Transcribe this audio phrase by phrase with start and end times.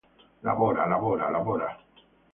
[0.47, 1.69] «Lavora, lavora, lavora!